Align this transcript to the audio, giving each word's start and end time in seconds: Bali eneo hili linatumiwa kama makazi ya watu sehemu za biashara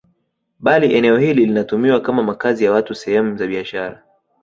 Bali 0.59 0.93
eneo 0.95 1.17
hili 1.17 1.45
linatumiwa 1.45 1.99
kama 2.01 2.23
makazi 2.23 2.65
ya 2.65 2.71
watu 2.71 2.95
sehemu 2.95 3.37
za 3.37 3.47
biashara 3.47 4.03